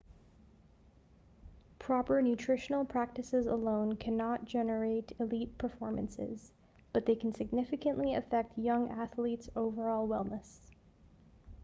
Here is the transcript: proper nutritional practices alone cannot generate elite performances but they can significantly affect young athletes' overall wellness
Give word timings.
proper 1.77 2.23
nutritional 2.23 2.83
practices 2.83 3.45
alone 3.45 3.95
cannot 3.97 4.45
generate 4.45 5.11
elite 5.19 5.55
performances 5.59 6.51
but 6.91 7.05
they 7.05 7.13
can 7.15 7.31
significantly 7.35 8.15
affect 8.15 8.57
young 8.57 8.89
athletes' 8.89 9.49
overall 9.55 10.07
wellness 10.07 10.61